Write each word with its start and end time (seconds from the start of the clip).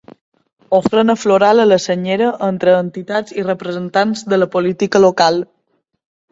Ofrena 0.77 1.15
floral 1.23 1.61
a 1.63 1.65
la 1.73 1.77
senyera 1.83 2.31
entre 2.49 2.75
entitats 2.79 3.37
i 3.43 3.47
representants 3.51 4.27
de 4.33 4.43
la 4.43 4.51
política 4.59 5.07
local. 5.09 5.43